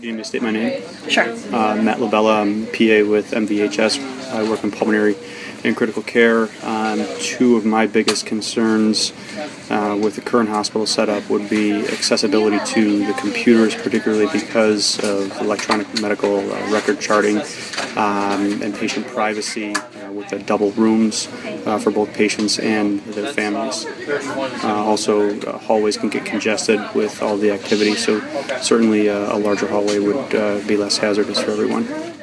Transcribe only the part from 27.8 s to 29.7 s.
so certainly uh, a larger